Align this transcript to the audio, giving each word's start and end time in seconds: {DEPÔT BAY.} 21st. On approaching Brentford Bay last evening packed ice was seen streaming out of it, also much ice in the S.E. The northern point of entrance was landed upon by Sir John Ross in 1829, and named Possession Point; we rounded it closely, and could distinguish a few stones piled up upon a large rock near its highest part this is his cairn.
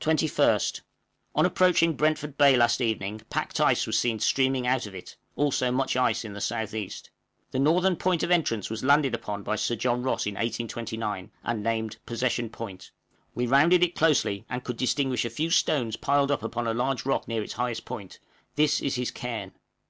{DEPÔT 0.00 0.20
BAY.} 0.20 0.26
21st. 0.54 0.80
On 1.34 1.44
approaching 1.44 1.92
Brentford 1.92 2.38
Bay 2.38 2.56
last 2.56 2.80
evening 2.80 3.20
packed 3.28 3.60
ice 3.60 3.86
was 3.86 3.98
seen 3.98 4.18
streaming 4.18 4.66
out 4.66 4.86
of 4.86 4.94
it, 4.94 5.18
also 5.36 5.70
much 5.70 5.96
ice 5.98 6.24
in 6.24 6.32
the 6.32 6.38
S.E. 6.38 6.90
The 7.50 7.58
northern 7.58 7.96
point 7.96 8.22
of 8.22 8.30
entrance 8.30 8.70
was 8.70 8.82
landed 8.82 9.14
upon 9.14 9.42
by 9.42 9.56
Sir 9.56 9.76
John 9.76 10.02
Ross 10.02 10.24
in 10.26 10.32
1829, 10.36 11.30
and 11.44 11.62
named 11.62 11.98
Possession 12.06 12.48
Point; 12.48 12.90
we 13.34 13.46
rounded 13.46 13.82
it 13.82 13.94
closely, 13.94 14.46
and 14.48 14.64
could 14.64 14.78
distinguish 14.78 15.26
a 15.26 15.28
few 15.28 15.50
stones 15.50 15.96
piled 15.98 16.30
up 16.30 16.42
upon 16.42 16.66
a 16.66 16.72
large 16.72 17.04
rock 17.04 17.28
near 17.28 17.42
its 17.42 17.52
highest 17.52 17.84
part 17.84 18.18
this 18.56 18.80
is 18.80 18.94
his 18.94 19.10
cairn. 19.10 19.52